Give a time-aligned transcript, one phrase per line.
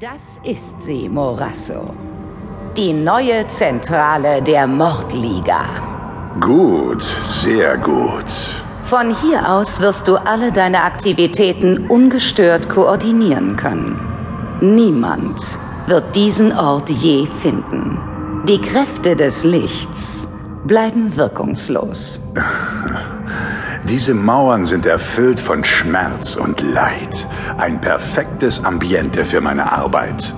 [0.00, 1.94] Das ist sie, Morasso.
[2.76, 5.64] Die neue Zentrale der Mordliga.
[6.38, 8.26] Gut, sehr gut.
[8.82, 13.98] Von hier aus wirst du alle deine Aktivitäten ungestört koordinieren können.
[14.60, 17.98] Niemand wird diesen Ort je finden.
[18.46, 20.28] Die Kräfte des Lichts
[20.66, 22.20] bleiben wirkungslos.
[23.88, 27.24] Diese Mauern sind erfüllt von Schmerz und Leid.
[27.56, 30.34] Ein perfektes Ambiente für meine Arbeit.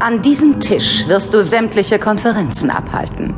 [0.00, 3.34] An diesem Tisch wirst du sämtliche Konferenzen abhalten.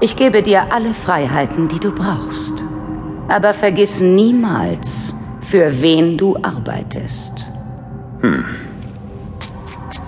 [0.00, 2.64] Ich gebe dir alle Freiheiten, die du brauchst.
[3.28, 7.46] Aber vergiss niemals, für wen du arbeitest.
[8.22, 8.46] Hm.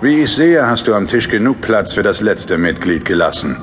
[0.01, 3.57] Wie ich sehe, hast du am Tisch genug Platz für das letzte Mitglied gelassen.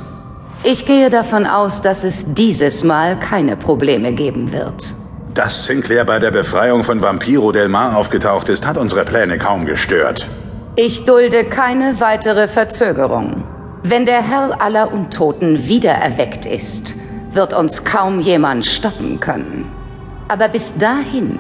[0.63, 4.95] Ich gehe davon aus, dass es dieses Mal keine Probleme geben wird.
[5.39, 9.67] Dass Sinclair bei der Befreiung von Vampiro Del Mar aufgetaucht ist, hat unsere Pläne kaum
[9.67, 10.27] gestört.
[10.75, 13.45] Ich dulde keine weitere Verzögerung.
[13.85, 16.97] Wenn der Herr aller Untoten wiedererweckt ist,
[17.31, 19.71] wird uns kaum jemand stoppen können.
[20.27, 21.39] Aber bis dahin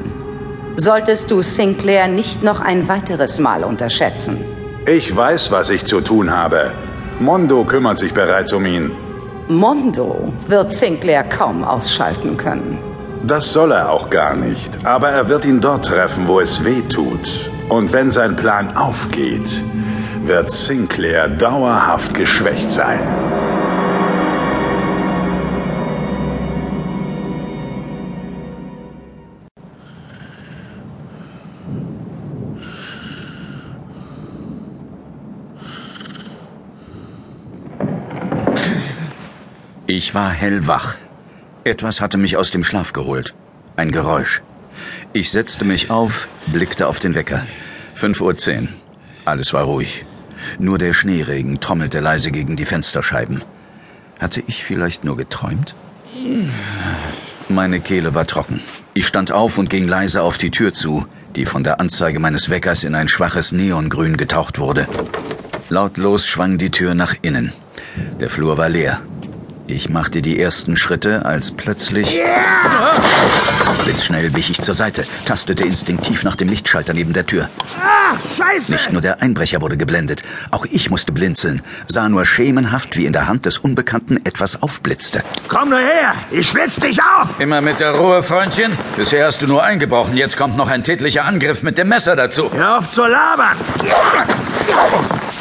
[0.76, 4.38] solltest du Sinclair nicht noch ein weiteres Mal unterschätzen.
[4.86, 6.72] Ich weiß, was ich zu tun habe.
[7.18, 8.92] Mondo kümmert sich bereits um ihn.
[9.48, 12.87] Mondo wird Sinclair kaum ausschalten können.
[13.26, 14.86] Das soll er auch gar nicht.
[14.86, 17.50] Aber er wird ihn dort treffen, wo es weh tut.
[17.68, 19.62] Und wenn sein Plan aufgeht,
[20.24, 23.00] wird Sinclair dauerhaft geschwächt sein.
[39.86, 40.96] Ich war hellwach.
[41.68, 43.34] Etwas hatte mich aus dem Schlaf geholt.
[43.76, 44.40] Ein Geräusch.
[45.12, 47.46] Ich setzte mich auf, blickte auf den Wecker.
[47.94, 48.34] Fünf Uhr.
[48.36, 48.70] zehn.
[49.26, 50.06] Alles war ruhig.
[50.58, 53.44] Nur der Schneeregen trommelte leise gegen die Fensterscheiben.
[54.18, 55.74] Hatte ich vielleicht nur geträumt?
[57.50, 58.62] Meine Kehle war trocken.
[58.94, 61.04] Ich stand auf und ging leise auf die Tür zu,
[61.36, 64.88] die von der Anzeige meines Weckers in ein schwaches Neongrün getaucht wurde.
[65.68, 67.52] Lautlos schwang die Tür nach innen.
[68.20, 69.02] Der Flur war leer.
[69.70, 72.18] Ich machte die ersten Schritte, als plötzlich...
[73.84, 77.50] Blitzschnell wich ich zur Seite, tastete instinktiv nach dem Lichtschalter neben der Tür.
[77.78, 78.72] Ah, scheiße!
[78.72, 83.12] Nicht nur der Einbrecher wurde geblendet, auch ich musste blinzeln, sah nur schemenhaft, wie in
[83.12, 85.22] der Hand des Unbekannten etwas aufblitzte.
[85.48, 87.38] Komm nur her, ich blitz dich auf!
[87.38, 88.72] Immer mit der Ruhe, Freundchen.
[88.96, 92.50] Bisher hast du nur eingebrochen, jetzt kommt noch ein tätlicher Angriff mit dem Messer dazu.
[92.54, 93.56] Hör auf zu labern!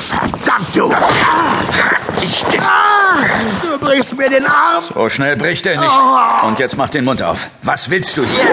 [0.09, 0.94] Verdammt, du!
[2.22, 2.44] Ich...
[2.59, 3.17] Ah,
[3.61, 4.83] du brichst mir den Arm!
[4.94, 5.89] So schnell bricht er nicht.
[5.91, 6.47] Oh.
[6.47, 7.47] Und jetzt mach den Mund auf.
[7.63, 8.45] Was willst du hier?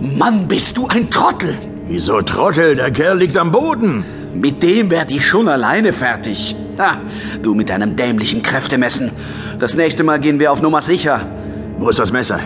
[0.00, 1.56] Mann, bist du ein Trottel!
[1.86, 2.76] Wieso Trottel?
[2.76, 4.04] Der Kerl liegt am Boden.
[4.34, 6.56] Mit dem werd ich schon alleine fertig.
[6.78, 6.96] Ha,
[7.42, 9.10] du mit deinem dämlichen Kräftemessen.
[9.58, 11.20] Das nächste Mal gehen wir auf Nummer sicher.
[11.78, 12.40] Wo ist das Messer?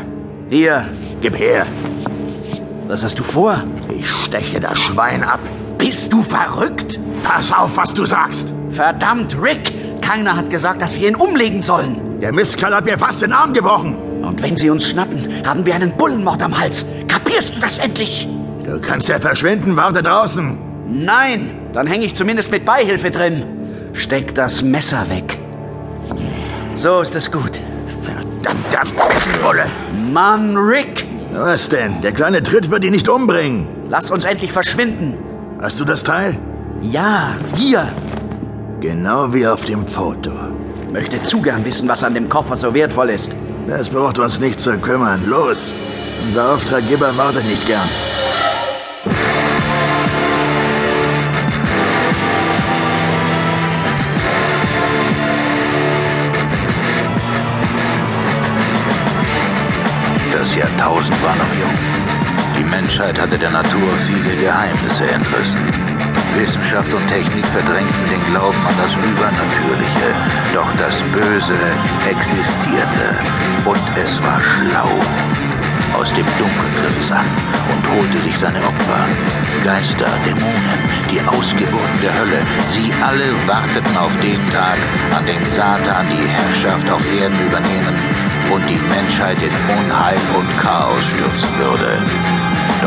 [0.51, 0.89] Hier,
[1.23, 1.67] Gib her.
[2.89, 3.63] was hast du vor?
[3.89, 5.41] Ich steche das Schwein ab.
[5.79, 6.99] Bist du verrückt?
[7.23, 8.53] Pass auf, was du sagst.
[8.71, 9.73] Verdammt, Rick!
[10.01, 12.21] Keiner hat gesagt, dass wir ihn umlegen sollen.
[12.21, 13.97] Der Mistkerl hat mir fast den Arm gebrochen.
[14.23, 16.85] Und wenn sie uns schnappen, haben wir einen Bullenmord am Hals.
[17.09, 18.29] Kapierst du das endlich?
[18.65, 20.59] Du kannst ja verschwinden, warte draußen.
[20.87, 23.45] Nein, dann hänge ich zumindest mit Beihilfe drin.
[23.93, 25.39] Steck das Messer weg.
[26.77, 27.61] So ist es gut.
[28.03, 28.83] Verdammter
[29.43, 29.67] Bulle.
[30.13, 31.07] Mann, Rick!
[31.33, 32.01] Was denn?
[32.03, 33.67] Der kleine Tritt wird ihn nicht umbringen.
[33.89, 35.19] Lass uns endlich verschwinden.
[35.61, 36.39] Hast du das Teil?
[36.83, 37.89] Ja, hier.
[38.81, 40.31] Genau wie auf dem Foto.
[40.93, 43.35] Möchte zu gern wissen, was an dem Koffer so wertvoll ist.
[43.67, 45.27] Das braucht uns nicht zu kümmern.
[45.27, 45.73] Los.
[46.27, 47.89] Unser Auftraggeber wartet nicht gern.
[60.33, 61.86] Das Jahrtausend war noch jung.
[62.87, 65.61] Menschheit hatte der Natur viele Geheimnisse entrissen.
[66.37, 70.15] Wissenschaft und Technik verdrängten den Glauben an das Übernatürliche.
[70.55, 71.59] Doch das Böse
[72.09, 73.19] existierte
[73.65, 74.89] und es war schlau.
[75.99, 77.27] Aus dem Dunkel griff es an
[77.75, 79.03] und holte sich seine Opfer.
[79.65, 80.81] Geister, Dämonen,
[81.11, 84.79] die Ausgeburten der Hölle, sie alle warteten auf den Tag,
[85.11, 87.97] an dem Satan die Herrschaft auf Erden übernehmen
[88.55, 92.46] und die Menschheit in Unheil und Chaos stürzen würde.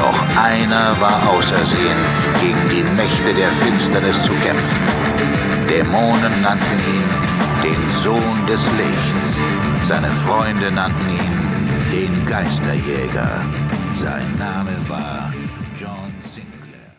[0.09, 2.01] Doch einer war ausersehen,
[2.41, 4.79] gegen die Mächte der Finsternis zu kämpfen.
[5.69, 7.03] Dämonen nannten ihn
[7.63, 9.37] den Sohn des Lichts.
[9.83, 13.45] Seine Freunde nannten ihn den Geisterjäger.
[13.93, 15.31] Sein Name war